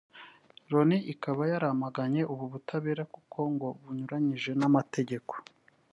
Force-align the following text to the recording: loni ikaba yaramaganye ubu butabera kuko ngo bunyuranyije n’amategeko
loni 0.71 0.97
ikaba 1.13 1.41
yaramaganye 1.51 2.21
ubu 2.31 2.45
butabera 2.53 3.03
kuko 3.13 3.39
ngo 3.53 3.67
bunyuranyije 3.81 4.51
n’amategeko 4.59 5.33